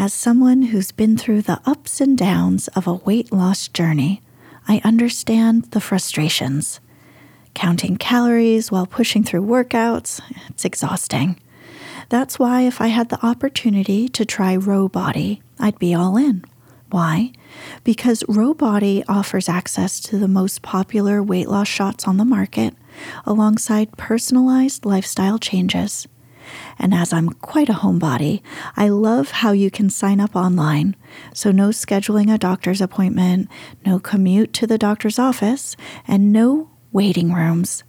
[0.00, 4.22] As someone who's been through the ups and downs of a weight loss journey,
[4.66, 6.80] I understand the frustrations.
[7.52, 11.38] Counting calories while pushing through workouts, it's exhausting.
[12.08, 16.46] That's why, if I had the opportunity to try Ro Body, I'd be all in.
[16.88, 17.32] Why?
[17.84, 22.74] Because Ro Body offers access to the most popular weight loss shots on the market,
[23.26, 26.08] alongside personalized lifestyle changes.
[26.78, 28.42] And as I'm quite a homebody,
[28.76, 30.96] I love how you can sign up online.
[31.34, 33.48] So, no scheduling a doctor's appointment,
[33.84, 35.76] no commute to the doctor's office,
[36.06, 37.84] and no waiting rooms.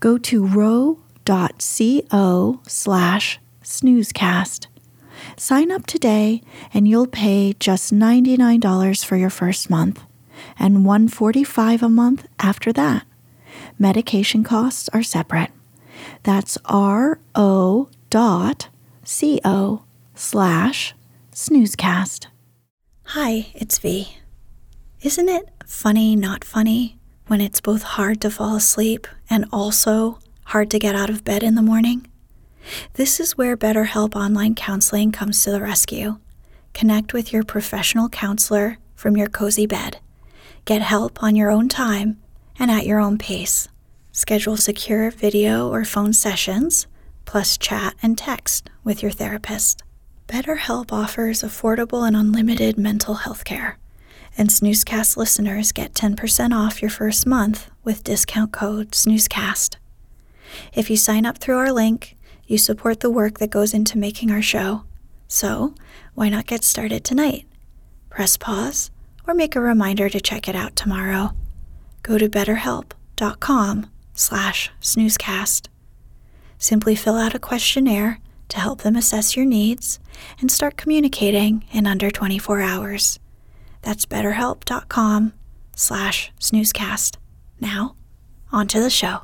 [0.00, 1.06] Go to ro.co
[2.66, 4.66] slash snoozecast.
[5.36, 6.42] Sign up today
[6.72, 10.02] and you'll pay just $99 for your first month
[10.58, 13.04] and 145 a month after that.
[13.78, 15.50] Medication costs are separate.
[16.26, 18.68] That's ro dot
[19.04, 19.84] co
[20.16, 20.94] slash
[21.30, 22.26] snoozecast.
[23.04, 24.18] Hi, it's V.
[25.02, 30.68] Isn't it funny, not funny, when it's both hard to fall asleep and also hard
[30.72, 32.08] to get out of bed in the morning?
[32.94, 36.18] This is where BetterHelp Online Counseling comes to the rescue.
[36.74, 39.98] Connect with your professional counselor from your cozy bed.
[40.64, 42.20] Get help on your own time
[42.58, 43.68] and at your own pace.
[44.16, 46.86] Schedule secure video or phone sessions,
[47.26, 49.82] plus chat and text with your therapist.
[50.26, 53.76] BetterHelp offers affordable and unlimited mental health care.
[54.38, 59.76] And Snoozecast listeners get 10% off your first month with discount code SNOOZECAST.
[60.72, 64.30] If you sign up through our link, you support the work that goes into making
[64.30, 64.84] our show.
[65.28, 65.74] So,
[66.14, 67.44] why not get started tonight?
[68.08, 68.90] Press pause
[69.28, 71.32] or make a reminder to check it out tomorrow.
[72.02, 75.68] Go to betterhelp.com slash snoozecast.
[76.58, 80.00] Simply fill out a questionnaire to help them assess your needs
[80.40, 83.18] and start communicating in under 24 hours.
[83.82, 85.32] That's betterhelp.com
[85.76, 87.16] slash snoozecast.
[87.60, 87.94] Now,
[88.50, 89.22] on to the show.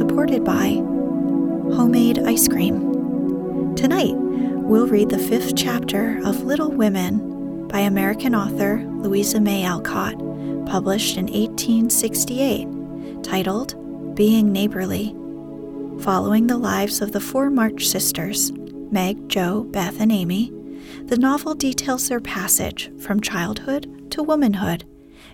[0.00, 0.80] Supported by
[1.76, 3.74] Homemade Ice Cream.
[3.76, 10.16] Tonight, we'll read the fifth chapter of Little Women by American author Louisa May Alcott,
[10.64, 15.14] published in 1868, titled Being Neighborly
[16.00, 18.52] following the lives of the four March sisters,
[18.90, 20.50] Meg, Jo, Beth, and Amy,
[21.04, 24.86] the novel details their passage from childhood to womanhood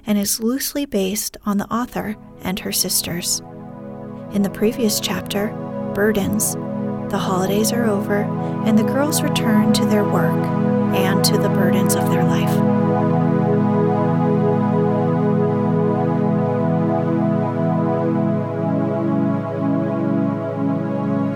[0.09, 3.41] and is loosely based on the author and her sisters.
[4.33, 5.49] In the previous chapter,
[5.95, 6.57] Burdens,
[7.11, 8.25] the holidays are over
[8.67, 10.45] and the girls return to their work
[10.95, 12.55] and to the burdens of their life.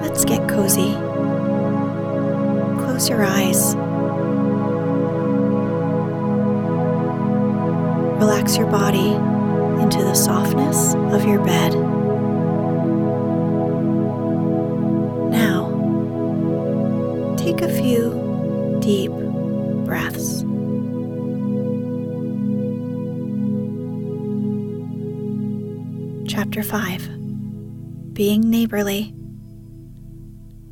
[0.03, 0.93] Let's get cozy.
[2.85, 3.75] Close your eyes.
[8.21, 9.15] Relax your body
[9.83, 11.90] into the softness of your bed.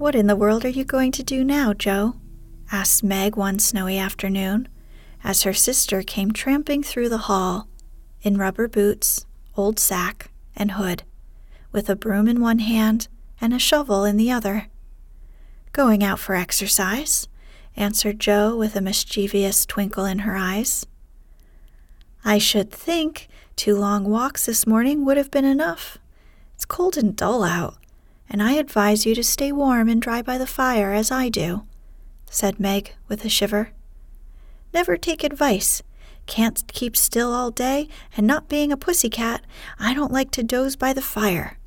[0.08, 2.14] What in the world are you going to do now, Jo?
[2.72, 4.66] asked Meg one snowy afternoon
[5.22, 7.68] as her sister came tramping through the hall
[8.22, 11.03] in rubber boots, old sack, and hood,
[11.72, 14.68] with a broom in one hand and a shovel in the other.
[15.72, 17.28] Going out for exercise,
[17.77, 20.86] answered Jo with a mischievous twinkle in her eyes.
[22.24, 25.98] I should think two long walks this morning would have been enough.
[26.54, 27.77] It's cold and dull out
[28.30, 31.63] and I advise you to stay warm and dry by the fire as I do,
[32.30, 33.71] said Meg with a shiver.
[34.72, 35.83] Never take advice.
[36.27, 39.45] Can't keep still all day, and not being a pussy cat,
[39.78, 41.59] I don't like to doze by the fire.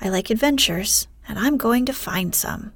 [0.00, 2.72] I like adventures, and I'm going to find some.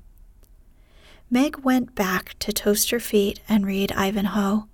[1.31, 4.69] Meg went back to toast her feet and read Ivanhoe,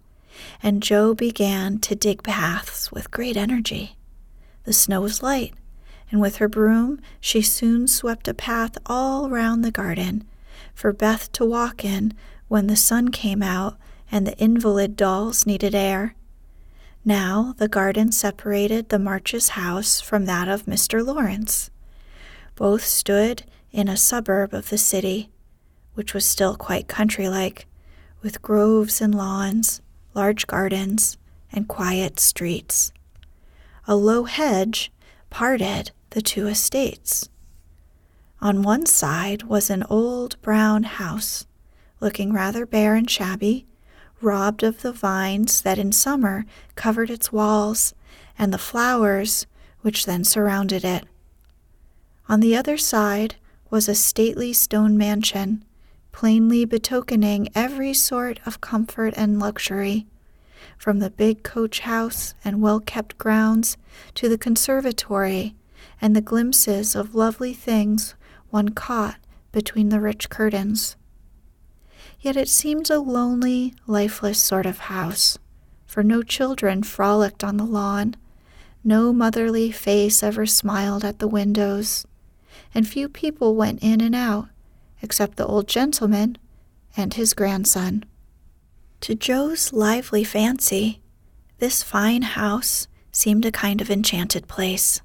[0.63, 3.97] and Jo began to dig paths with great energy.
[4.65, 5.55] The snow was light,
[6.11, 10.25] and with her broom she soon swept a path all round the garden
[10.75, 12.15] for Beth to walk in
[12.49, 13.77] when the sun came out
[14.11, 16.15] and the invalid dolls needed air.
[17.05, 21.05] Now the garden separated the Marches' house from that of Mr.
[21.05, 21.71] Laurence.
[22.55, 25.31] Both stood in a suburb of the city,
[25.95, 27.67] which was still quite country like,
[28.23, 29.81] with groves and lawns,
[30.15, 31.17] large gardens,
[31.53, 32.93] and quiet streets.
[33.87, 34.91] A low hedge
[35.31, 37.29] parted the two estates.
[38.41, 41.47] On one side was an old brown house,
[42.01, 43.67] looking rather bare and shabby,
[44.21, 46.45] robbed of the vines that in summer
[46.75, 47.95] covered its walls
[48.39, 49.47] and the flowers
[49.83, 51.05] which then surrounded it.
[52.29, 53.37] On the other side
[53.71, 55.65] was a stately stone mansion,
[56.13, 60.07] plainly betokening every sort of comfort and luxury,
[60.77, 63.77] from the big coach house and well kept grounds
[64.15, 65.55] to the conservatory
[66.01, 68.15] and the glimpses of lovely things
[68.51, 69.17] one caught
[69.53, 70.97] between the rich curtains.
[72.21, 75.39] Yet it seemed a lonely, lifeless sort of house,
[75.87, 78.17] for no children frolicked on the lawn,
[78.85, 82.07] no motherly face ever smiled at the windows,
[82.75, 84.49] and few people went in and out,
[85.03, 86.37] except the old gentleman
[86.97, 88.05] and his grandson.
[89.03, 91.01] To Jo's lively fancy,
[91.59, 95.01] this fine house seemed a kind of enchanted place,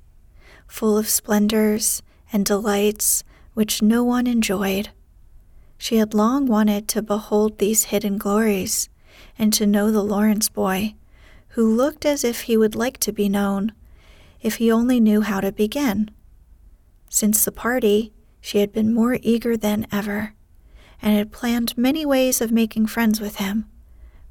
[0.73, 3.23] full of splendors and delights
[3.53, 4.89] which no one enjoyed.
[5.77, 8.89] She had long wanted to behold these hidden glories
[9.37, 10.95] and to know the Laurence boy,
[11.49, 13.71] who looked as if he would like to be known,
[14.41, 16.09] if he only knew how to begin.
[17.07, 18.11] Since the party,
[18.41, 20.33] she had been more eager than ever,
[21.03, 23.69] and had planned many ways of making friends with him,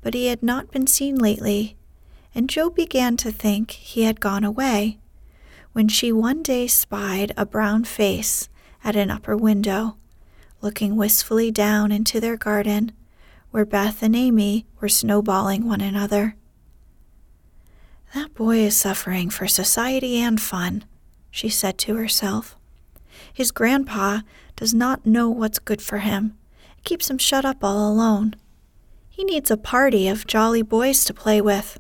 [0.01, 1.77] but he had not been seen lately,
[2.35, 4.99] and Jo began to think he had gone away,
[5.73, 8.49] when she one day spied a brown face
[8.85, 9.97] at an upper window,
[10.61, 12.93] looking wistfully down into their garden,
[13.51, 16.37] where Beth and Amy were snowballing one another.
[18.15, 20.85] That boy is suffering for society and fun,
[21.31, 22.57] she said to herself.
[23.33, 24.21] His grandpa
[24.57, 26.37] does not know what's good for him.
[26.77, 28.35] It keeps him shut up all alone.
[29.09, 31.79] He needs a party of jolly boys to play with,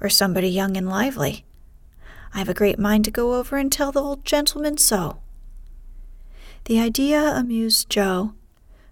[0.00, 1.44] or somebody young and lively.
[2.34, 5.18] I have a great mind to go over and tell the old gentleman so.
[6.64, 8.34] The idea amused Jo,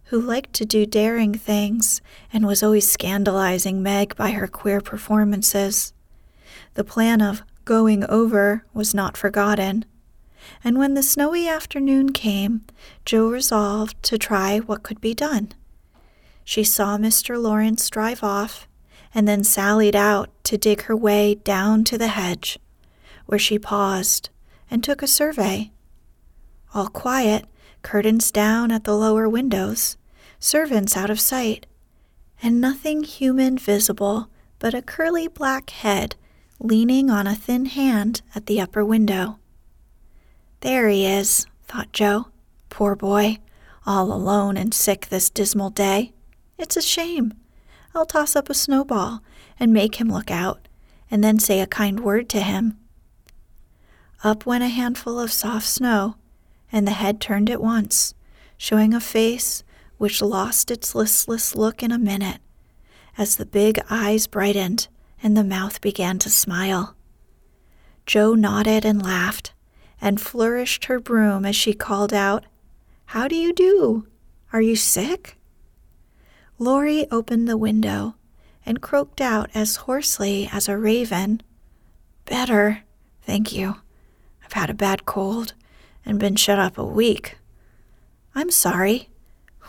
[0.05, 2.01] who liked to do daring things
[2.33, 5.93] and was always scandalizing Meg by her queer performances.
[6.75, 9.85] The plan of going over was not forgotten
[10.65, 12.65] and when the snowy afternoon came,
[13.05, 15.53] Jo resolved to try what could be done.
[16.45, 17.41] She saw Mr.
[17.41, 18.67] Laurence drive off,
[19.15, 22.59] and then sallied out to dig her way down to the hedge,
[23.29, 24.31] where she paused
[24.71, 25.71] and took a survey.
[26.73, 27.45] All quiet,
[27.83, 29.99] curtains down at the lower windows,
[30.41, 31.67] servants out of sight,
[32.43, 36.17] and nothing human visible but a curly black head
[36.59, 39.39] leaning on a thin hand at the upper window.
[40.61, 42.29] There he is, thought Jo.
[42.71, 43.41] Poor boy,
[43.85, 46.15] all alone and sick this dismal day.
[46.57, 47.35] It's a shame.
[47.95, 49.23] I'll toss up a snowball
[49.61, 50.67] and make him look out,
[51.11, 52.79] and then say a kind word to him.
[54.25, 56.17] Up went a handful of soft snow,
[56.73, 58.15] and the head turned at once,
[58.57, 59.63] showing a face
[59.97, 62.41] which lost its listless look in a minute,
[63.17, 64.89] as the big eyes brightened
[65.23, 66.97] and the mouth began to smile.
[68.07, 69.53] Jo nodded and laughed
[70.01, 72.45] and flourished her broom as she called out,
[73.07, 74.07] How do you do?
[74.53, 75.37] Are you sick?
[76.59, 78.17] Laurie opened the window
[78.65, 81.43] and croaked out as hoarsely as a raven,
[82.25, 82.83] Better,
[83.23, 83.77] thank you.
[84.49, 85.53] I've had a bad cold
[86.07, 87.37] and been shut up a week.
[88.35, 89.11] I'm sorry.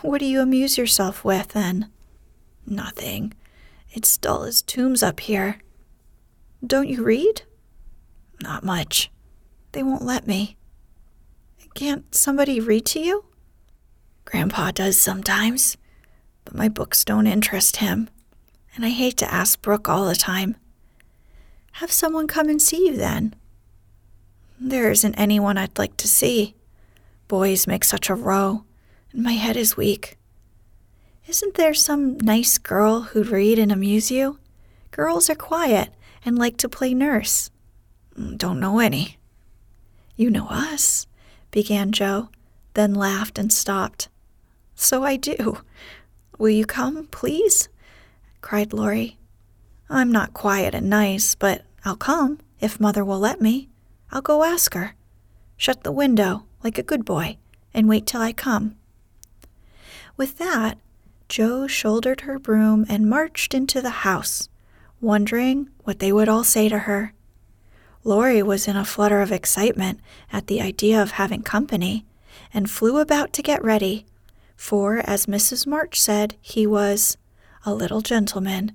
[0.00, 1.90] What do you amuse yourself with, then?
[2.64, 3.34] Nothing.
[3.90, 5.58] It's dull as tombs up here.
[6.66, 7.42] Don't you read?
[8.42, 9.10] Not much.
[9.72, 10.56] They won't let me.
[11.74, 13.26] Can't somebody read to you?
[14.24, 15.76] Grandpa does sometimes,
[16.46, 18.08] but my books don't interest him,
[18.74, 20.56] and I hate to ask Brooke all the time.
[21.72, 23.34] Have someone come and see you then.
[24.62, 26.54] There isn't anyone I'd like to see.
[27.28, 28.64] Boys make such a row,
[29.10, 30.18] and my head is weak.
[31.26, 34.38] Isn't there some nice girl who'd read and amuse you?
[34.90, 35.94] Girls are quiet
[36.26, 37.50] and like to play nurse.
[38.18, 39.16] Mm, don't know any.
[40.14, 41.06] You know us,
[41.52, 42.28] began Jo,
[42.74, 44.10] then laughed and stopped.
[44.74, 45.62] So I do.
[46.38, 47.70] will you come, please?
[48.42, 49.16] cried Laurie.
[49.88, 53.69] I'm not quiet and nice, but I'll come if Mother will let me.
[54.12, 54.94] I'll go ask her.
[55.56, 57.38] Shut the window like a good boy
[57.72, 58.76] and wait till I come.
[60.16, 60.78] With that,
[61.28, 64.48] Jo shouldered her broom and marched into the house,
[65.00, 67.14] wondering what they would all say to her.
[68.02, 70.00] Laurie was in a flutter of excitement
[70.32, 72.04] at the idea of having company
[72.52, 74.06] and flew about to get ready,
[74.56, 75.66] for, as Mrs.
[75.66, 77.16] March said, he was
[77.64, 78.72] a little gentleman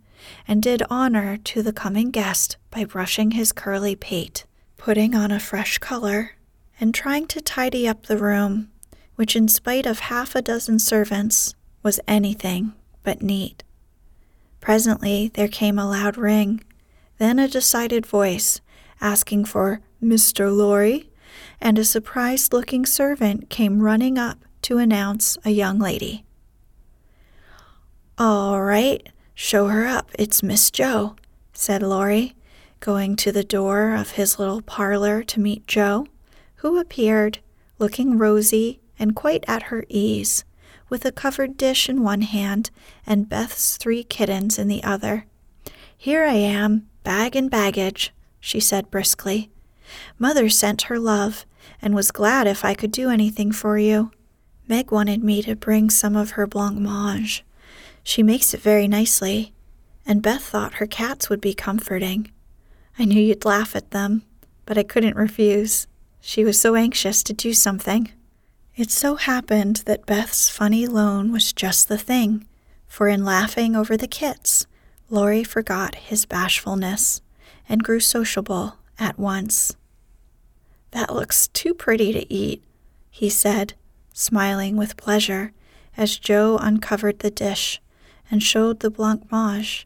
[0.47, 4.45] and did honor to the coming guest by brushing his curly pate,
[4.77, 6.31] putting on a fresh color,
[6.79, 8.69] and trying to tidy up the room,
[9.15, 13.63] which, in spite of half a dozen servants, was anything but neat.
[14.59, 16.63] Presently there came a loud ring,
[17.17, 18.61] then a decided voice
[18.99, 20.55] asking for Mr.
[20.55, 21.09] Laurie,
[21.61, 26.25] and a surprised looking servant came running up to announce a young lady.
[28.17, 30.09] All right, show her up.
[30.17, 31.15] It's Miss Jo,
[31.53, 32.35] said Laurie,
[32.79, 36.07] going to the door of his little parlor to meet Jo,
[36.57, 37.39] who appeared,
[37.79, 40.45] looking rosy and quite at her ease,
[40.89, 42.71] with a covered dish in one hand
[43.05, 45.25] and Beth's three kittens in the other.
[45.97, 49.49] Here I am, bag and baggage, she said briskly.
[50.19, 51.45] Mother sent her love
[51.81, 54.11] and was glad if I could do anything for you.
[54.67, 57.41] Meg wanted me to bring some of her blancmange.
[58.03, 59.53] She makes it very nicely,
[60.05, 62.31] and Beth thought her cats would be comforting.
[62.97, 64.23] I knew you'd laugh at them,
[64.65, 65.87] but I couldn't refuse.
[66.21, 68.11] She was so anxious to do something.
[68.75, 72.45] It so happened that Beth's funny loan was just the thing,
[72.87, 74.65] for in laughing over the kits,
[75.09, 77.21] Laurie forgot his bashfulness
[77.69, 79.75] and grew sociable at once.
[80.91, 82.63] That looks too pretty to eat,
[83.09, 83.73] he said,
[84.13, 85.51] smiling with pleasure
[85.97, 87.81] as Jo uncovered the dish
[88.31, 89.85] and showed the blancmange,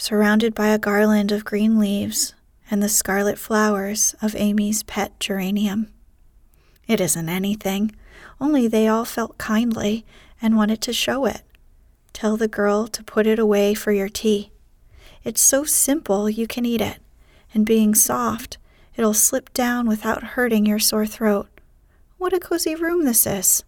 [0.00, 2.34] surrounded by a garland of green leaves
[2.70, 5.92] and the scarlet flowers of Amy's pet geranium.
[6.88, 7.92] It isn't anything,
[8.40, 10.06] only they all felt kindly
[10.40, 11.42] and wanted to show it.
[12.14, 14.50] Tell the girl to put it away for your tea.
[15.22, 16.98] It's so simple you can eat it,
[17.52, 18.56] and being soft,
[18.96, 21.48] it'll slip down without hurting your sore throat.
[22.16, 23.64] What a cozy room this is.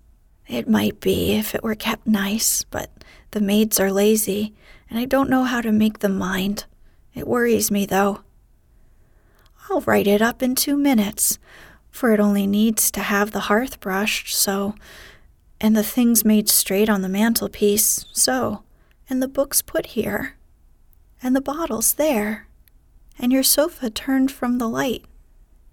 [0.48, 2.90] It might be if it were kept nice, but
[3.32, 4.54] the maids are lazy,
[4.92, 6.66] and I don't know how to make them mind.
[7.14, 8.20] It worries me, though.
[9.70, 11.38] I'll write it up in two minutes,
[11.90, 14.74] for it only needs to have the hearth brushed, so,
[15.58, 18.64] and the things made straight on the mantelpiece, so,
[19.08, 20.36] and the books put here
[21.22, 22.46] and the bottles there,
[23.18, 25.06] and your sofa turned from the light,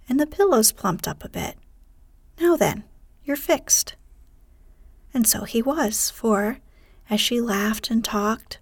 [0.08, 1.58] and the pillows plumped up a bit.
[2.40, 2.86] Now then,
[3.26, 3.98] you're fixed.
[5.14, 6.60] And so he was, for,
[7.10, 8.60] as she laughed and talked,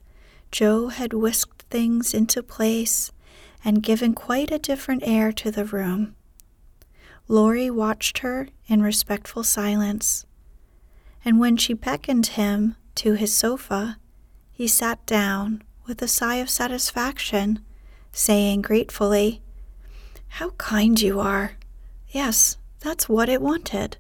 [0.51, 3.11] Jo had whisked things into place
[3.63, 6.15] and given quite a different air to the room.
[7.27, 10.25] Laurie watched her in respectful silence,
[11.25, 13.97] and when she beckoned him to his sofa,
[14.51, 17.59] he sat down with a sigh of satisfaction,
[18.11, 19.41] saying gratefully,
[20.29, 21.53] How kind you are!
[22.09, 23.97] Yes, that's what it wanted.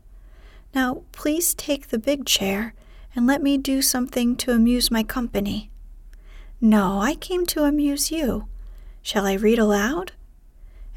[0.73, 2.73] Now, please take the big chair
[3.15, 5.71] and let me do something to amuse my company.
[6.59, 8.47] No, I came to amuse you.
[9.01, 10.13] Shall I read aloud?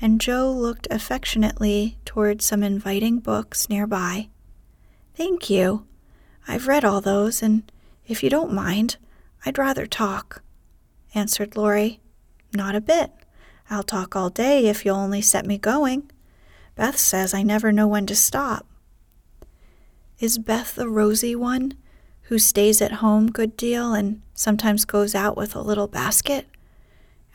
[0.00, 4.28] And Jo looked affectionately toward some inviting books nearby.
[5.14, 5.86] Thank you.
[6.48, 7.70] I've read all those, and
[8.06, 8.96] if you don't mind,
[9.44, 10.42] I'd rather talk
[11.14, 12.00] answered Laurie.
[12.52, 13.10] Not a bit.
[13.68, 16.10] I'll talk all day if you'll only set me going.
[16.74, 18.66] Beth says I never know when to stop.
[20.18, 21.74] Is Beth the rosy one
[22.30, 26.46] who stays at home good deal and sometimes goes out with a little basket?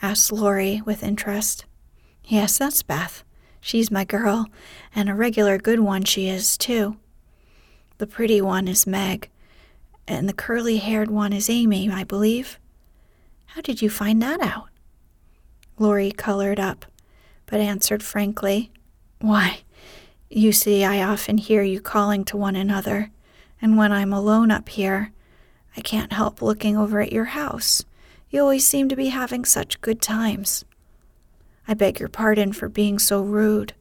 [0.02, 1.66] asked Laurie with interest.
[2.24, 3.25] Yes, that's Beth.
[3.60, 4.48] She's my girl,
[4.96, 6.96] and a regular good one she is, too.
[7.98, 9.30] The pretty one is Meg,
[10.08, 12.58] and the curly haired one is Amy, I believe.
[13.48, 14.70] How did you find that out?
[15.78, 16.86] Laurie colored up,
[17.48, 18.72] but answered frankly,
[19.20, 19.64] Why,
[20.30, 23.12] you see, I often hear you calling to one another,
[23.62, 25.12] and when I'm alone up here,
[25.78, 27.84] I can't help looking over at your house.
[28.30, 30.66] You always seem to be having such good times.
[31.68, 33.74] I beg your pardon for being so rude,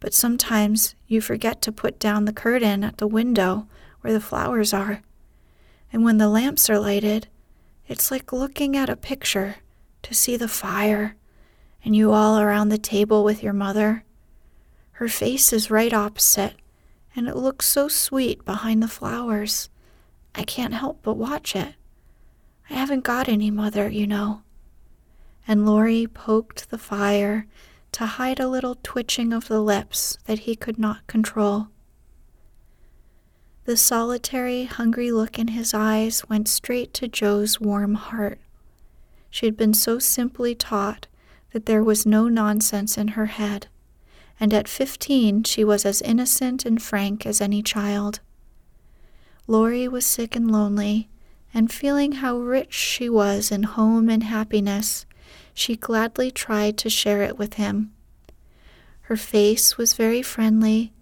[0.00, 3.66] but sometimes you forget to put down the curtain at the window
[4.00, 5.02] where the flowers are.
[5.92, 7.28] And when the lamps are lighted,
[7.86, 9.56] it's like looking at a picture
[10.02, 11.16] to see the fire
[11.84, 14.04] and you all around the table with your mother.
[14.92, 16.54] Her face is right opposite,
[17.14, 19.68] and it looks so sweet behind the flowers.
[20.34, 21.74] I can't help but watch it.
[22.70, 24.42] I haven't got any mother, you know.
[25.46, 27.46] And Laurie poked the fire
[27.92, 31.68] to hide a little twitching of the lips that he could not control.
[33.64, 38.40] The solitary, hungry look in his eyes went straight to Jo's warm heart.
[39.30, 41.06] She had been so simply taught
[41.52, 43.68] that there was no nonsense in her head,
[44.40, 48.20] and at fifteen she was as innocent and frank as any child.
[49.46, 51.08] Laurie was sick and lonely,
[51.52, 55.04] and feeling how rich she was in home and happiness,
[55.52, 57.92] she gladly tried to share it with him.
[59.02, 60.92] Her face was very friendly,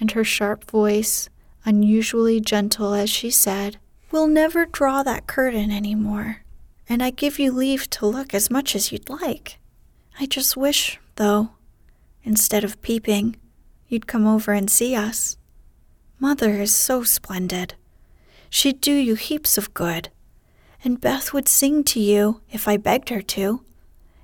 [0.00, 1.28] and her sharp voice
[1.64, 3.78] unusually gentle as she said,
[4.10, 6.42] We'll never draw that curtain any more,
[6.88, 9.58] and I give you leave to look as much as you'd like.
[10.18, 11.50] I just wish, though,
[12.28, 13.34] instead of peeping,
[13.88, 15.38] you'd come over and see us.
[16.20, 17.74] Mother is so splendid.
[18.50, 20.10] She'd do you heaps of good.
[20.84, 23.64] And Beth would sing to you if I begged her to,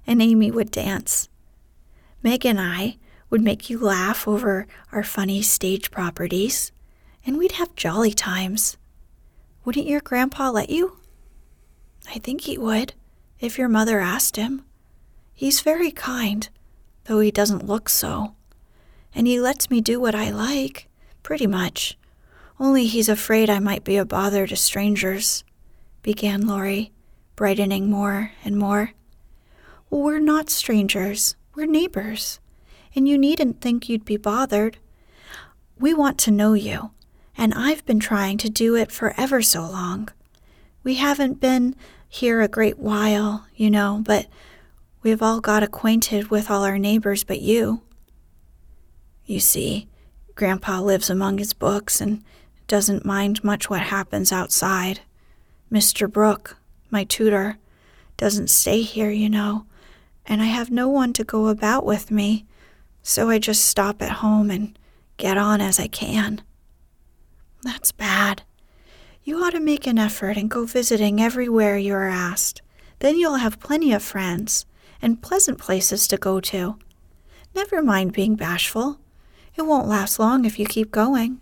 [0.06, 1.30] and Amy would dance.
[2.22, 2.98] Meg and I
[3.30, 6.72] would make you laugh over our funny stage properties,
[7.24, 8.76] and we'd have jolly times.
[9.64, 10.98] Wouldn't your grandpa let you?
[12.10, 12.92] I think he would,
[13.40, 14.62] if your mother asked him.
[15.32, 16.50] He's very kind,
[17.04, 18.34] though he doesn't look so.
[19.14, 20.88] And he lets me do what I like,
[21.22, 21.96] pretty much.
[22.58, 25.44] Only he's afraid I might be a bother to strangers,
[26.02, 26.92] began Laurie,
[27.36, 28.92] brightening more and more.
[29.90, 32.40] Well, we're not strangers, we're neighbors,
[32.94, 34.78] and you needn't think you'd be bothered.
[35.78, 36.92] We want to know you,
[37.36, 40.08] and I've been trying to do it for ever so long.
[40.84, 41.74] We haven't been
[42.08, 44.26] here a great while, you know, but
[45.04, 47.82] we've all got acquainted with all our neighbors but you.
[49.26, 49.86] You see,
[50.34, 52.24] Grandpa lives among his books and
[52.66, 55.00] doesn't mind much what happens outside.
[55.70, 56.10] Mr.
[56.10, 56.56] Brooke,
[56.90, 57.58] my tutor,
[58.16, 59.66] doesn't stay here, you know,
[60.26, 62.46] and I have no one to go about with me,
[63.02, 64.78] so I just stop at home and
[65.18, 66.40] get on as I can.
[67.62, 68.42] That's bad.
[69.22, 72.62] You ought to make an effort and go visiting everywhere you are asked.
[73.00, 74.64] Then you'll have plenty of friends
[75.04, 76.78] and pleasant places to go to.
[77.54, 78.98] Never mind being bashful.
[79.54, 81.40] It won't last long if you keep going.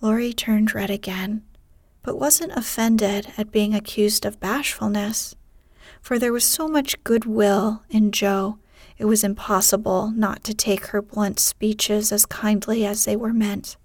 [0.00, 1.42] Laurie turned red again,
[2.02, 5.36] but wasn't offended at being accused of bashfulness,
[6.00, 8.58] for there was so much goodwill in Jo,
[8.96, 13.76] it was impossible not to take her blunt speeches as kindly as they were meant.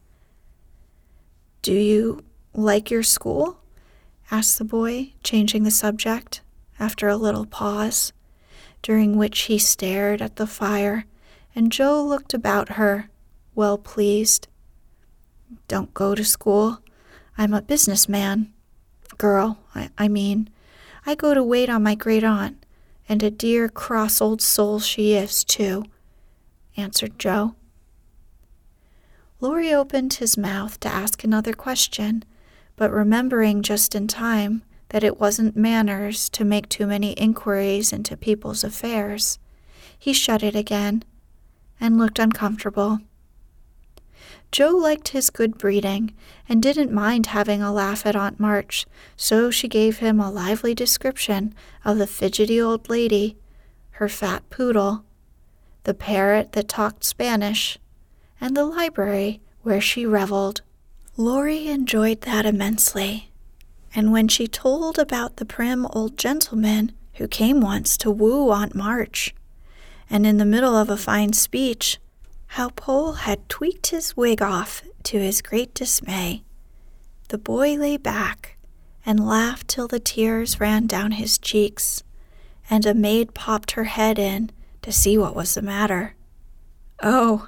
[1.61, 3.59] Do you like your school?
[4.31, 6.41] asked the boy, changing the subject
[6.79, 8.13] after a little pause,
[8.81, 11.05] during which he stared at the fire,
[11.53, 13.09] and Jo looked about her,
[13.53, 14.47] well pleased.
[15.67, 16.79] Don't go to school.
[17.37, 18.53] I'm a businessman.
[19.17, 20.49] Girl, I, I mean.
[21.05, 22.65] I go to wait on my great aunt,
[23.07, 25.85] and a dear cross old soul she is, too,
[26.77, 27.55] answered Jo.
[29.41, 32.23] Laurie opened his mouth to ask another question,
[32.75, 38.17] but remembering just in time that it wasn't manners to make too many inquiries into
[38.17, 39.39] people's affairs,
[39.97, 41.03] he shut it again
[41.79, 42.99] and looked uncomfortable.
[44.51, 46.13] Jo liked his good breeding
[46.47, 50.73] and didn't mind having a laugh at Aunt March, so she gave him a lively
[50.73, 51.53] description
[51.85, 53.37] of the fidgety old lady,
[53.91, 55.03] her fat poodle,
[55.83, 57.77] the parrot that talked Spanish,
[58.41, 60.61] and the library where she reveled.
[61.15, 63.28] Laurie enjoyed that immensely,
[63.95, 68.75] and when she told about the prim old gentleman who came once to woo Aunt
[68.75, 69.33] March,
[70.09, 71.99] and in the middle of a fine speech,
[72.53, 76.43] how Poll had tweaked his wig off to his great dismay,
[77.29, 78.57] the boy lay back
[79.05, 82.03] and laughed till the tears ran down his cheeks,
[82.69, 86.15] and a maid popped her head in to see what was the matter.
[87.01, 87.47] Oh,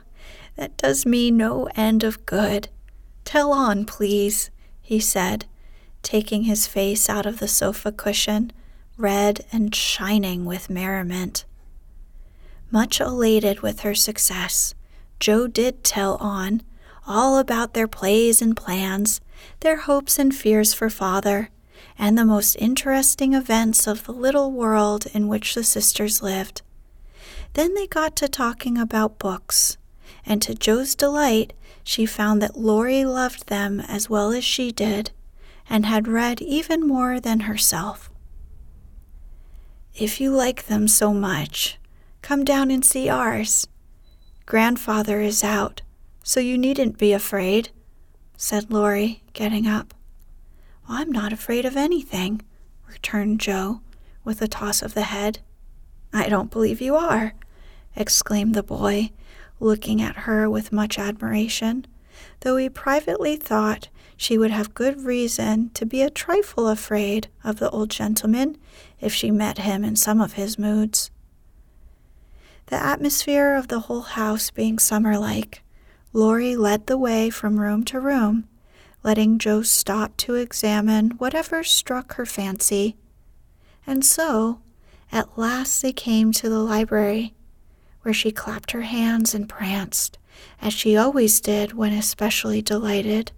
[0.56, 2.70] that does me no end of good.
[3.26, 4.50] Tell on, please,
[4.82, 5.46] he said,
[6.04, 8.52] taking his face out of the sofa cushion,
[8.98, 11.46] red and shining with merriment.
[12.70, 14.74] Much elated with her success,
[15.20, 16.62] Jo did tell on,
[17.08, 19.22] all about their plays and plans,
[19.60, 21.50] their hopes and fears for father,
[21.98, 26.62] and the most interesting events of the little world in which the sisters lived.
[27.54, 29.78] Then they got to talking about books
[30.26, 35.12] and to Jo's delight, she found that Laurie loved them as well as she did,
[35.70, 38.10] and had read even more than herself.
[39.94, 41.78] If you like them so much,
[42.22, 43.68] come down and see ours.
[44.46, 45.82] Grandfather is out,
[46.24, 47.70] so you needn't be afraid,
[48.38, 49.94] said Laurie, getting up.
[50.88, 52.42] I'm not afraid of anything,
[52.88, 53.82] returned Jo,
[54.24, 55.40] with a toss of the head.
[56.14, 57.34] I don't believe you are,
[57.96, 59.12] exclaimed the boy,
[59.60, 61.86] looking at her with much admiration,
[62.42, 63.90] though he privately thought
[64.22, 68.56] she would have good reason to be a trifle afraid of the old gentleman
[69.00, 71.10] if she met him in some of his moods.
[72.68, 75.64] The atmosphere of the whole house being summer like,
[76.14, 78.48] Laurie led the way from room to room,
[79.02, 82.98] letting Jo stop to examine whatever struck her fancy.
[83.88, 84.62] And so,
[85.12, 87.34] at last, they came to the library,
[88.04, 90.20] where she clapped her hands and pranced,
[90.62, 93.32] as she always did when especially delighted.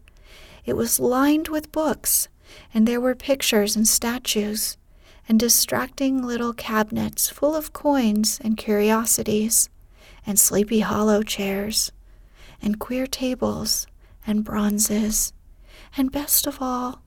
[0.66, 2.30] It was lined with books,
[2.74, 4.78] and there were pictures and statues,
[5.28, 9.70] and distracting little cabinets full of coins and curiosities,
[10.26, 11.92] and sleepy hollow chairs
[12.62, 13.88] and queer tables
[14.26, 15.34] and bronzes,
[15.98, 17.02] and best of all,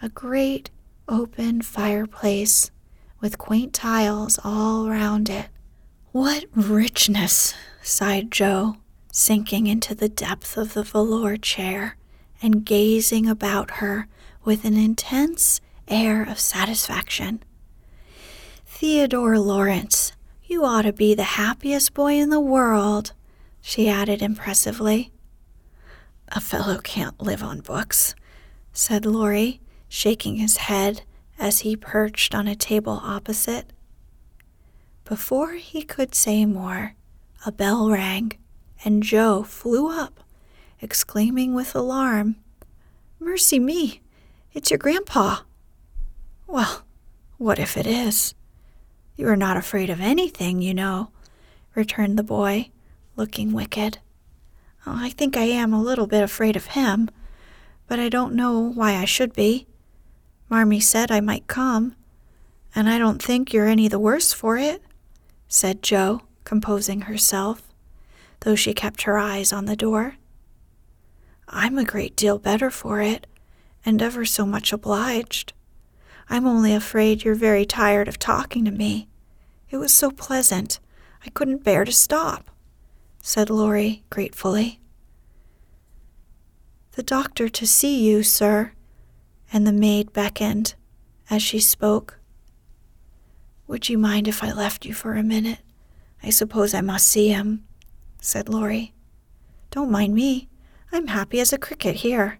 [0.00, 0.70] a great
[1.08, 2.70] open fireplace
[3.20, 5.48] with quaint tiles all round it.
[6.12, 7.54] What richness!
[7.82, 8.76] sighed Jo,
[9.12, 11.96] sinking into the depth of the velour chair
[12.42, 14.08] and gazing about her
[14.44, 17.42] with an intense air of satisfaction.
[18.66, 20.12] Theodore Laurence,
[20.44, 23.12] you ought to be the happiest boy in the world
[23.60, 25.12] she added impressively.
[26.28, 28.14] A fellow can't live on books,
[28.72, 31.02] said Laurie, shaking his head
[31.38, 33.72] as he perched on a table opposite.
[35.04, 36.94] Before he could say more,
[37.44, 38.32] a bell rang,
[38.84, 40.20] and Jo flew up,
[40.82, 42.36] exclaiming with alarm,
[43.20, 44.02] Mercy me,
[44.52, 45.38] it's your grandpa.
[46.46, 46.82] Well,
[47.38, 48.34] what if it is?
[49.16, 51.10] You are not afraid of anything, you know,
[51.76, 52.70] returned the boy,
[53.14, 53.98] looking wicked.
[54.84, 57.08] Oh, I think I am a little bit afraid of him,
[57.86, 59.68] but I don't know why I should be.
[60.50, 61.94] Marmee said I might come,
[62.74, 64.82] and I don't think you're any the worse for it,
[65.46, 67.68] said Jo, composing herself,
[68.40, 70.16] though she kept her eyes on the door.
[71.52, 73.26] I'm a great deal better for it,
[73.84, 75.52] and ever so much obliged.
[76.28, 79.08] I'm only afraid you're very tired of talking to me.
[79.70, 80.80] It was so pleasant,
[81.24, 82.48] I couldn't bear to stop
[83.22, 84.80] said Laurie gratefully.
[86.92, 88.72] The doctor to see you, sir,
[89.52, 90.74] and the maid beckoned
[91.30, 92.18] as she spoke.
[93.68, 95.60] Would you mind if I left you for a minute?
[96.22, 97.64] I suppose I must see him,
[98.20, 98.92] said Laurie.
[99.70, 100.48] Don't mind me.
[100.94, 102.38] I'm happy as a cricket here,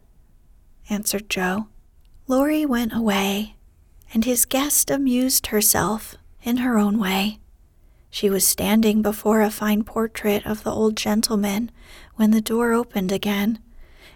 [0.91, 1.69] answered Jo.
[2.29, 3.57] Laurie went away,
[4.13, 7.39] and his guest amused herself in her own way.
[8.11, 11.71] She was standing before a fine portrait of the old gentleman
[12.17, 13.59] when the door opened again,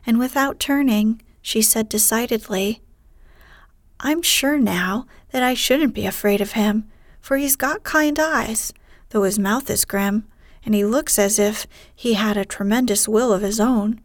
[0.07, 2.83] and without turning, she said decidedly,
[4.01, 6.87] I'm sure now that I shouldn't be afraid of him,
[7.23, 8.75] for he's got kind eyes,
[9.09, 10.27] though his mouth is grim,
[10.63, 14.03] and he looks as if he had a tremendous will of his own.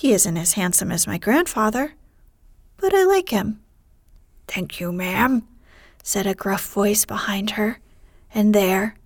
[0.00, 1.92] He isn't as handsome as my grandfather,
[2.78, 3.60] but I like him.
[4.48, 5.46] Thank you, ma'am,
[6.02, 7.80] said a gruff voice behind her
[8.34, 8.96] and there,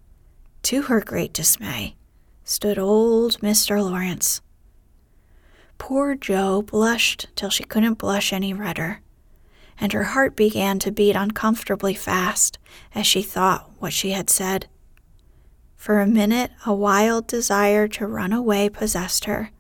[0.63, 1.97] to her great dismay,
[2.45, 3.83] stood old Mr.
[3.83, 4.41] Laurence.
[5.79, 9.01] Poor Jo blushed till she couldn't blush any redder,
[9.81, 12.57] and her heart began to beat uncomfortably fast
[12.95, 14.69] as she thought what she had said.
[15.77, 19.51] For a minute, a wild desire to run away possessed her,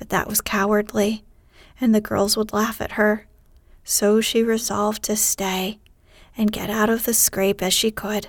[0.00, 1.22] but that was cowardly,
[1.78, 3.26] and the girls would laugh at her.
[3.84, 5.78] So she resolved to stay
[6.38, 8.28] and get out of the scrape as she could.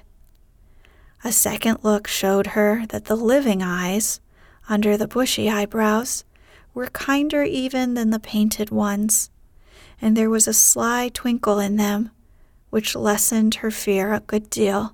[1.24, 4.20] A second look showed her that the living eyes,
[4.68, 6.26] under the bushy eyebrows,
[6.74, 9.30] were kinder even than the painted ones,
[10.02, 12.12] and there was a sly twinkle in them
[12.70, 14.94] which lessened her fear a good deal.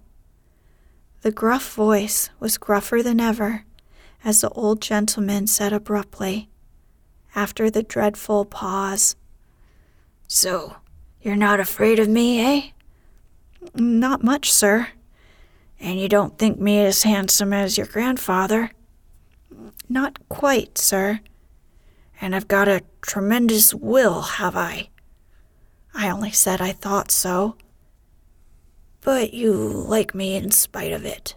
[1.22, 3.64] The gruff voice was gruffer than ever
[4.24, 6.50] as the old gentleman said abruptly,
[7.38, 9.16] after the dreadful pause,
[10.28, 10.78] So,
[11.22, 12.62] you're not afraid of me, eh?
[13.76, 14.90] Not much, sir,
[15.80, 18.72] and you don't think me as handsome as your grandfather?
[19.88, 21.20] Not quite, sir.
[22.20, 24.90] And I've got a tremendous will, have I?
[25.94, 27.56] I only said I thought so.
[29.02, 31.36] But you like me in spite of it.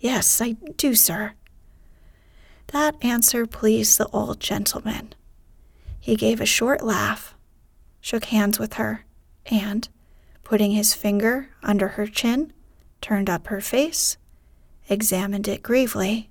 [0.00, 1.34] Yes, I do, sir.
[2.72, 5.14] That answer pleased the old gentleman.
[5.98, 7.34] He gave a short laugh,
[8.00, 9.04] shook hands with her,
[9.46, 9.88] and,
[10.44, 12.52] putting his finger under her chin,
[13.00, 14.16] turned up her face,
[14.88, 16.30] examined it gravely,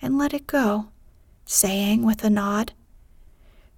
[0.00, 0.88] and let it go,
[1.46, 2.72] saying with a nod,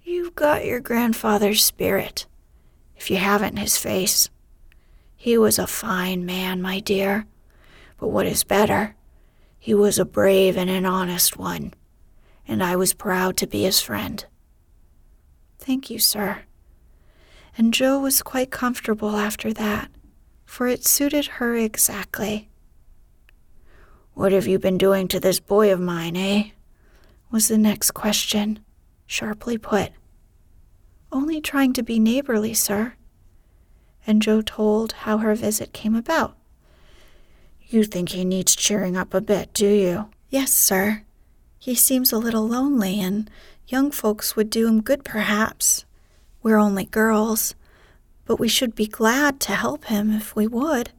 [0.03, 2.27] You've got your grandfather's spirit.
[2.97, 4.31] if you haven't his face.
[5.17, 7.27] He was a fine man, my dear,
[7.99, 8.95] but what is better,
[9.59, 11.73] he was a brave and an honest one,
[12.47, 14.25] and I was proud to be his friend.
[15.59, 16.43] Thank you, sir.
[17.57, 19.91] And Jo was quite comfortable after that,
[20.45, 22.49] for it suited her exactly.
[24.15, 26.51] What have you been doing to this boy of mine, eh?
[27.31, 28.61] was the next question,
[29.07, 29.91] sharply put.
[31.11, 32.95] Only trying to be neighborly, sir.
[34.07, 36.37] And Jo told how her visit came about.
[37.67, 40.11] You think he needs cheering up a bit, do you?
[40.31, 41.03] Yes, sir.
[41.65, 43.31] He seems a little lonely, and
[43.67, 45.85] young folks would do him good, perhaps.
[46.43, 47.55] We're only girls,
[48.27, 50.91] but we should be glad to help him if we would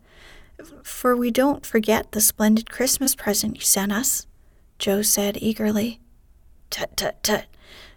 [0.84, 4.28] for we don't forget the splendid Christmas present you sent us,
[4.80, 5.99] Jo said eagerly.
[6.69, 7.45] Tut, tut, tut.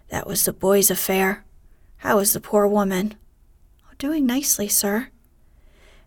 [0.09, 1.45] That was the boy's affair.
[1.97, 3.15] How is the poor woman?
[3.85, 5.09] Oh, doing nicely, sir.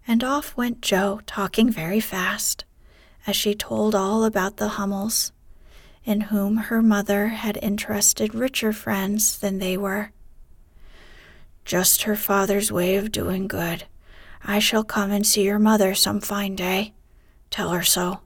[0.07, 2.65] And off went Jo, talking very fast,
[3.27, 5.33] as she told all about the Hummels,
[6.05, 10.11] in whom her mother had interested richer friends than they were.
[11.65, 13.85] Just her father's way of doing good.
[14.45, 16.93] I shall come and see your mother some fine day.
[17.51, 18.21] Tell her so.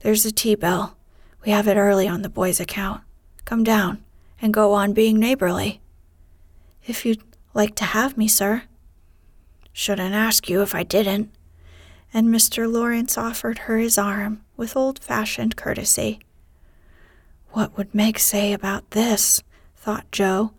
[0.00, 0.96] There's the tea bell.
[1.44, 3.02] We have it early on the boy's account.
[3.44, 4.04] Come down
[4.40, 5.80] and go on being neighborly.
[6.86, 7.22] If you'd
[7.54, 8.64] like to have me, sir.
[9.72, 11.32] Shouldn't ask you if I didn't.
[12.14, 12.70] And Mr.
[12.70, 16.20] Laurence offered her his arm with old fashioned courtesy.
[17.52, 19.42] What would Meg say about this?
[19.76, 20.52] thought Jo,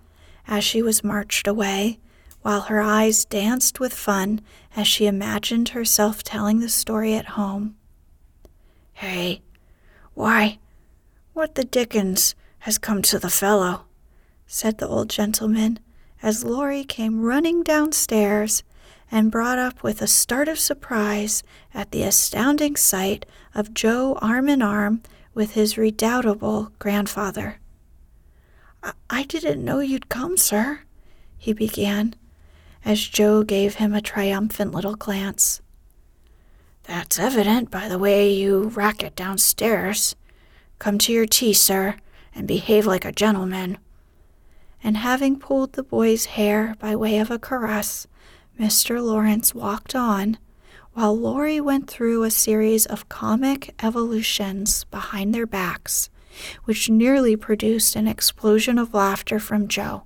[0.47, 1.99] as she was marched away
[2.43, 4.41] while her eyes danced with fun
[4.75, 7.75] as she imagined herself telling the story at home.
[8.93, 9.41] Hey,
[10.13, 10.59] why,
[11.33, 13.85] what the dickens has come to the fellow?
[14.45, 15.79] said the old gentleman
[16.21, 18.61] as Laurie came running downstairs
[19.09, 21.41] and brought up with a start of surprise
[21.73, 23.25] at the astounding sight
[23.55, 25.01] of Jo arm in arm
[25.33, 27.59] with his redoubtable grandfather.
[29.09, 30.81] I, didn't know you'd come, sir,
[31.37, 32.15] he began
[32.85, 35.61] as Jo gave him a triumphant little glance.
[36.83, 40.15] That's evident by the way you racket downstairs.
[40.79, 41.95] Come to your tea, sir,
[42.35, 43.77] and behave like a gentleman.
[44.83, 48.05] And having pulled the boy's hair by way of a caress,
[48.59, 49.01] Mr.
[49.01, 50.37] Laurence walked on,
[50.93, 56.09] while Laurie went through a series of comic evolutions behind their backs,
[56.65, 60.03] which nearly produced an explosion of laughter from Jo.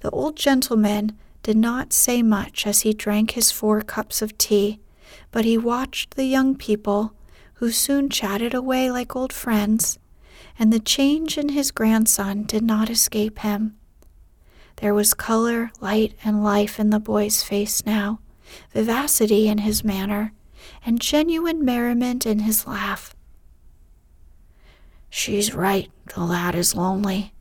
[0.00, 4.80] The old gentleman did not say much as he drank his four cups of tea,
[5.30, 7.12] but he watched the young people,
[7.54, 9.98] who soon chatted away like old friends,
[10.58, 13.76] and the change in his grandson did not escape him.
[14.76, 18.20] There was color, light, and life in the boy's face now,
[18.72, 20.32] vivacity in his manner,
[20.84, 23.14] and genuine merriment in his laugh.
[25.08, 27.32] She's right, the lad is lonely.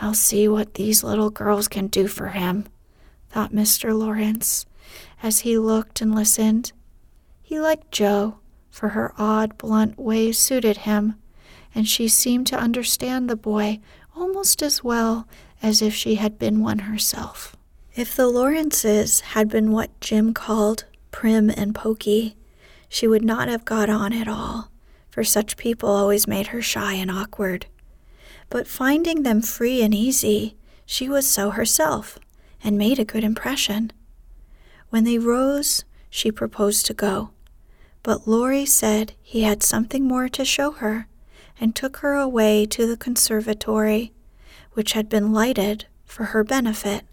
[0.00, 2.66] I'll see what these little girls can do for him
[3.30, 3.96] thought Mr.
[3.96, 4.66] Laurence
[5.22, 6.72] as he looked and listened.
[7.42, 8.38] He liked Jo,
[8.70, 11.16] for her odd, blunt ways suited him,
[11.74, 13.80] and she seemed to understand the boy
[14.14, 15.28] almost as well
[15.62, 17.55] as if she had been one herself.
[17.96, 22.36] If the Laurences had been what Jim called prim and poky,
[22.90, 24.70] she would not have got on at all,
[25.08, 27.64] for such people always made her shy and awkward.
[28.50, 32.18] But finding them free and easy, she was so herself,
[32.62, 33.94] and made a good impression.
[34.90, 37.30] When they rose, she proposed to go,
[38.02, 41.08] but Laurie said he had something more to show her
[41.58, 44.12] and took her away to the conservatory,
[44.74, 47.06] which had been lighted for her benefit.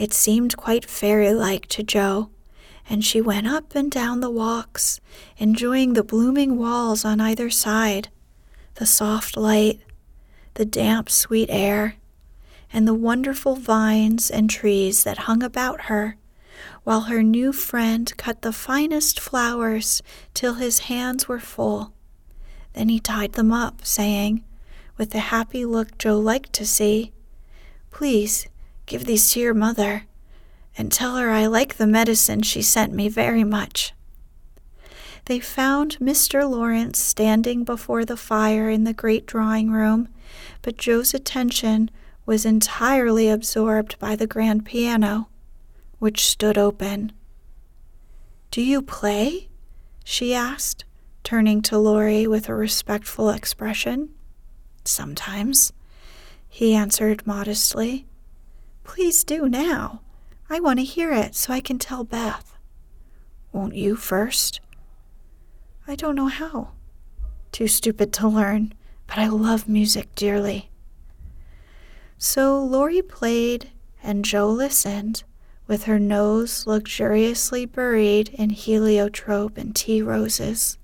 [0.00, 2.30] It seemed quite fairy like to Jo,
[2.88, 4.98] and she went up and down the walks,
[5.36, 8.08] enjoying the blooming walls on either side,
[8.76, 9.80] the soft light,
[10.54, 11.96] the damp, sweet air,
[12.72, 16.16] and the wonderful vines and trees that hung about her,
[16.82, 21.92] while her new friend cut the finest flowers till his hands were full.
[22.72, 24.44] Then he tied them up, saying,
[24.96, 27.12] with the happy look Jo liked to see,
[27.90, 28.48] Please
[28.90, 30.02] give these to your mother,
[30.76, 33.94] and tell her I like the medicine she sent me very much.
[35.26, 36.50] They found Mr.
[36.50, 40.08] Laurence standing before the fire in the great drawing room,
[40.62, 41.88] but Jo's attention
[42.26, 45.28] was entirely absorbed by the grand piano,
[46.00, 47.12] which stood open.
[48.50, 49.50] Do you play?
[50.02, 50.84] she asked,
[51.22, 54.08] turning to Laurie with a respectful expression.
[54.84, 55.72] Sometimes,
[56.48, 58.06] he answered modestly.
[58.84, 60.00] Please do now.
[60.48, 62.56] I want to hear it so I can tell Beth.
[63.52, 64.60] Won't you first?
[65.86, 66.70] I don't know how.
[67.52, 68.74] Too stupid to learn,
[69.06, 70.70] but I love music dearly.
[72.18, 73.70] So Laurie played
[74.02, 75.24] and Jo listened,
[75.66, 80.78] with her nose luxuriously buried in heliotrope and tea roses.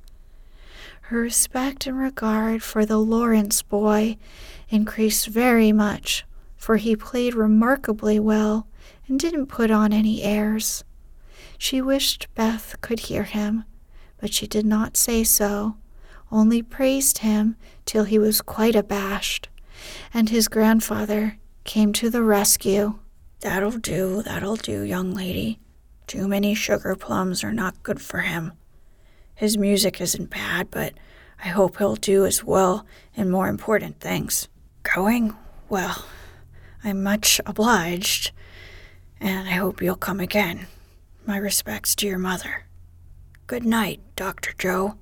[1.02, 4.16] Her respect and regard for the Laurence boy
[4.68, 6.24] increased very much,
[6.56, 8.66] for he played remarkably well
[9.06, 10.84] and didn't put on any airs.
[11.58, 13.64] She wished Beth could hear him,
[14.20, 15.76] but she did not say so,
[16.30, 19.48] only praised him till he was quite abashed,
[20.12, 22.98] and his grandfather came to the rescue.
[23.40, 25.60] That'll do, that'll do, young lady.
[26.06, 28.52] Too many sugar plums are not good for him.
[29.34, 30.94] His music isn't bad, but
[31.44, 34.48] I hope he'll do as well in more important things.
[34.94, 35.36] Going?
[35.68, 36.04] Well,
[36.86, 38.30] I'm much obliged,
[39.20, 40.68] and I hope you'll come again.
[41.26, 42.66] My respects to your mother.
[43.48, 44.54] Good night, Dr.
[44.56, 44.94] Jo.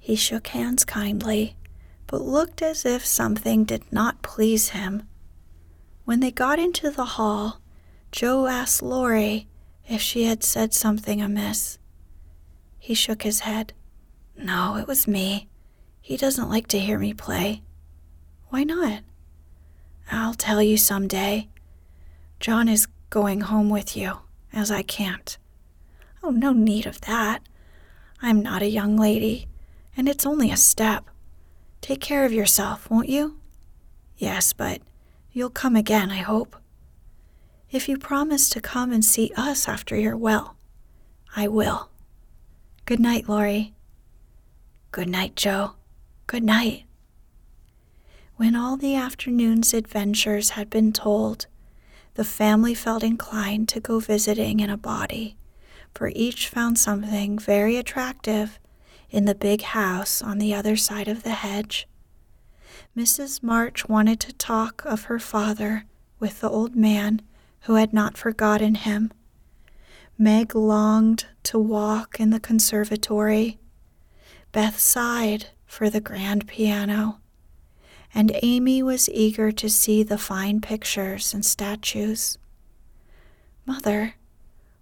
[0.00, 1.54] He shook hands kindly,
[2.08, 5.06] but looked as if something did not please him.
[6.04, 7.60] When they got into the hall,
[8.10, 9.46] Jo asked Laurie
[9.88, 11.78] if she had said something amiss.
[12.80, 13.72] He shook his head.
[14.36, 15.46] No, it was me.
[16.00, 17.62] He doesn't like to hear me play.
[18.48, 19.04] Why not?
[20.10, 21.48] I'll tell you some day.
[22.40, 24.18] John is going home with you,
[24.52, 25.36] as I can't.
[26.22, 27.42] Oh, no need of that.
[28.22, 29.48] I'm not a young lady,
[29.96, 31.04] and it's only a step.
[31.80, 33.38] Take care of yourself, won't you?
[34.16, 34.80] Yes, but
[35.32, 36.56] you'll come again, I hope.
[37.70, 40.56] If you promise to come and see us after you're well,
[41.34, 41.90] I will.
[42.86, 43.74] Good night, Laurie.
[44.90, 45.72] Good night, Jo.
[46.26, 46.85] Good night.
[48.36, 51.46] When all the afternoon's adventures had been told,
[52.14, 55.36] the family felt inclined to go visiting in a body,
[55.94, 58.58] for each found something very attractive
[59.10, 61.88] in the big house on the other side of the hedge.
[62.94, 63.42] Mrs.
[63.42, 65.84] March wanted to talk of her father
[66.18, 67.22] with the old man
[67.60, 69.12] who had not forgotten him.
[70.18, 73.58] Meg longed to walk in the conservatory
[74.52, 77.20] Beth sighed for the grand piano,
[78.14, 82.38] and Amy was eager to see the fine pictures and statues.
[83.64, 84.14] Mother,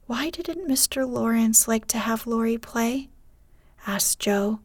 [0.06, 1.08] why didn't Mr.
[1.08, 3.08] Laurence like to have Laurie play?
[3.86, 4.60] asked Jo,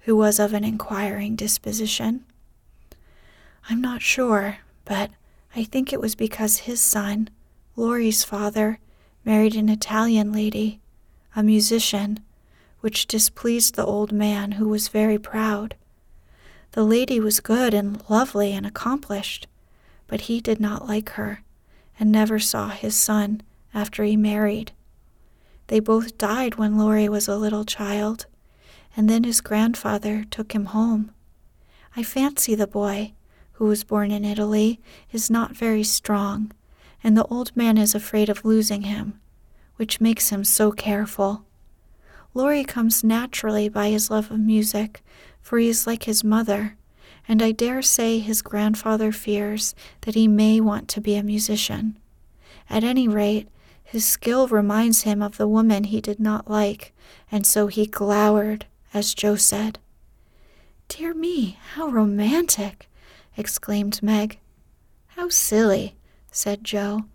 [0.00, 2.24] who was of an inquiring disposition.
[3.68, 5.10] I'm not sure, but
[5.54, 7.28] I think it was because his son,
[7.76, 8.78] Laurie's father,
[9.24, 10.80] married an Italian lady,
[11.36, 12.20] a musician,
[12.80, 15.74] which displeased the old man, who was very proud.
[16.72, 19.48] The lady was good and lovely and accomplished,
[20.06, 21.42] but he did not like her,
[21.98, 23.42] and never saw his son
[23.74, 24.72] after he married.
[25.66, 28.26] They both died when Laurie was a little child,
[28.96, 31.10] and then his grandfather took him home.
[31.96, 33.14] I fancy the boy,
[33.52, 34.80] who was born in Italy,
[35.10, 36.52] is not very strong,
[37.02, 39.20] and the old man is afraid of losing him,
[39.76, 41.44] which makes him so careful.
[42.32, 45.02] Laurie comes naturally by his love of music,
[45.50, 46.76] for he is like his mother,
[47.26, 51.98] and I dare say his grandfather fears that he may want to be a musician.
[52.70, 53.48] At any rate,
[53.82, 56.94] his skill reminds him of the woman he did not like,
[57.32, 59.80] and so he glowered, as Jo said.
[60.86, 62.88] Dear me, how romantic!
[63.36, 64.38] exclaimed Meg.
[65.16, 65.96] How silly,
[66.30, 67.06] said Jo.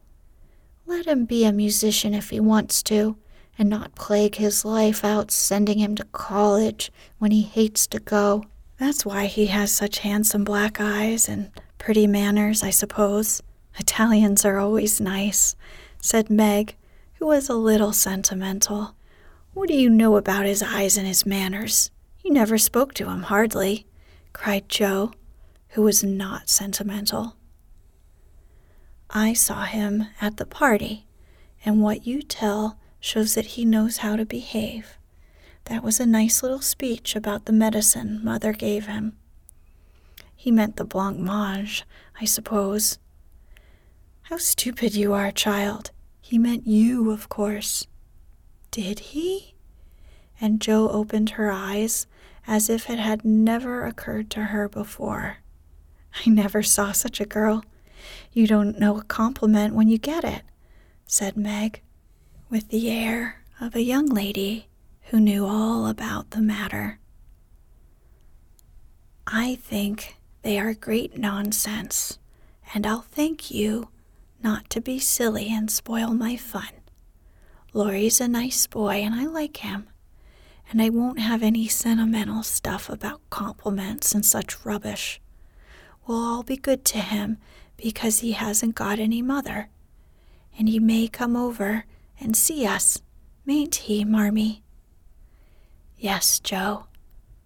[0.86, 3.16] Let him be a musician if he wants to
[3.58, 8.44] and not plague his life out sending him to college when he hates to go.
[8.78, 13.42] That's why he has such handsome black eyes and pretty manners, I suppose.
[13.78, 15.56] Italians are always nice,
[16.02, 16.76] said Meg,
[17.16, 18.96] who was a little sentimental.
[19.54, 21.92] What do you know about his eyes and his manners?
[22.24, 23.86] You never spoke to him, hardly,
[24.34, 25.12] cried Jo,
[25.70, 27.36] who was not sentimental.
[29.10, 31.06] I saw him at the party,
[31.64, 34.98] and what you tell shows that he knows how to behave.
[35.66, 39.16] That was a nice little speech about the medicine Mother gave him.
[40.36, 41.84] He meant the blancmange,
[42.20, 42.98] I suppose.
[44.24, 45.92] How stupid you are, child.
[46.20, 47.86] He meant you, of course.
[48.72, 49.54] Did he?
[50.42, 52.08] And Jo opened her eyes
[52.48, 55.38] as if it had never occurred to her before.
[56.26, 57.64] I never saw such a girl.
[58.32, 60.42] You don't know a compliment when you get it,
[61.06, 61.82] said Meg
[62.50, 64.68] with the air of a young lady
[65.06, 67.00] who knew all about the matter.
[69.26, 72.20] I think they are great nonsense,
[72.74, 73.90] and I'll thank you
[74.44, 76.70] not to be silly and spoil my fun.
[77.74, 79.88] Laurie's a nice boy and I like him,
[80.70, 85.20] and I won't have any sentimental stuff about compliments and such rubbish.
[86.06, 87.40] We'll all be good to him
[87.76, 89.70] because he hasn't got any mother,
[90.58, 91.86] and he may come over
[92.20, 93.02] and see us,
[93.46, 94.64] mayn't he, Marmee?
[95.98, 96.88] Yes, Jo,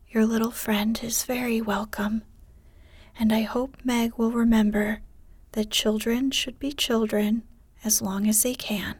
[0.10, 2.24] your little friend is very welcome,
[3.18, 5.02] and I hope Meg will remember
[5.52, 7.44] that children should be children
[7.84, 8.96] as long as they can.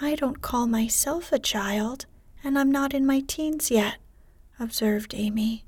[0.00, 2.06] I don't call myself a child,
[2.42, 3.96] and I'm not in my teens yet,
[4.58, 5.64] observed Amy.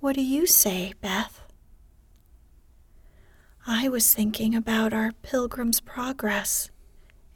[0.00, 1.40] What do you say, Beth?
[3.66, 6.70] I was thinking about our Pilgrim's Progress,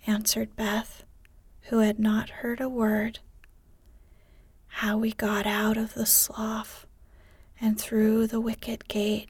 [0.08, 1.04] answered Beth,
[1.64, 3.18] who had not heard a word.
[4.66, 6.86] How we got out of the slough
[7.60, 9.28] and through the wicket gate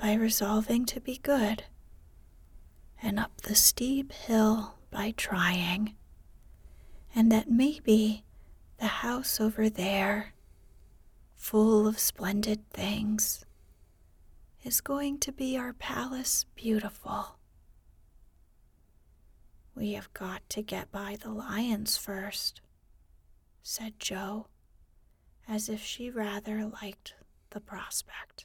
[0.00, 1.64] by resolving to be good,
[3.02, 5.94] and up the steep hill by trying,
[7.14, 8.24] and that maybe
[8.78, 10.32] the house over there,
[11.36, 13.44] full of splendid things,
[14.64, 17.37] is going to be our palace beautiful.
[19.78, 22.62] We have got to get by the lions first,
[23.62, 24.48] said Jo,
[25.46, 27.14] as if she rather liked
[27.50, 28.44] the prospect.